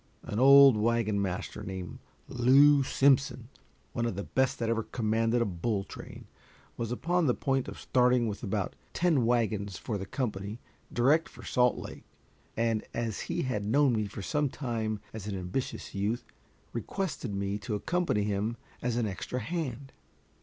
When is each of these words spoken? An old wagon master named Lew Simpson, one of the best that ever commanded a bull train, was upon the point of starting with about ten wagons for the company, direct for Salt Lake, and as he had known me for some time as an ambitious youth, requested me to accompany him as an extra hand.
An 0.23 0.39
old 0.39 0.77
wagon 0.77 1.21
master 1.21 1.61
named 1.61 1.99
Lew 2.27 2.81
Simpson, 2.81 3.49
one 3.93 4.07
of 4.07 4.15
the 4.15 4.23
best 4.23 4.57
that 4.57 4.67
ever 4.67 4.81
commanded 4.81 5.43
a 5.43 5.45
bull 5.45 5.83
train, 5.83 6.25
was 6.75 6.91
upon 6.91 7.27
the 7.27 7.35
point 7.35 7.67
of 7.67 7.79
starting 7.79 8.27
with 8.27 8.41
about 8.41 8.75
ten 8.93 9.27
wagons 9.27 9.77
for 9.77 9.99
the 9.99 10.07
company, 10.07 10.59
direct 10.91 11.29
for 11.29 11.43
Salt 11.43 11.77
Lake, 11.77 12.05
and 12.57 12.83
as 12.95 13.19
he 13.29 13.43
had 13.43 13.63
known 13.63 13.93
me 13.93 14.07
for 14.07 14.23
some 14.23 14.49
time 14.49 14.99
as 15.13 15.27
an 15.27 15.37
ambitious 15.37 15.93
youth, 15.93 16.25
requested 16.73 17.35
me 17.35 17.59
to 17.59 17.75
accompany 17.75 18.23
him 18.23 18.57
as 18.81 18.95
an 18.95 19.05
extra 19.05 19.39
hand. 19.39 19.93